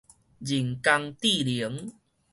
[0.03, 0.03] 人
[0.81, 1.91] 工智能